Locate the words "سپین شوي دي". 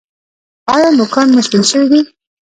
1.45-2.01